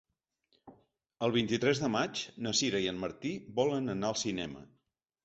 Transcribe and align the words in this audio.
El 1.27 1.33
vint-i-tres 1.35 1.81
de 1.83 1.89
maig 1.95 2.21
na 2.45 2.53
Sira 2.61 2.81
i 2.87 2.89
en 2.93 2.97
Martí 3.05 3.35
volen 3.61 3.95
anar 3.95 4.11
al 4.15 4.19
cinema. 4.23 4.65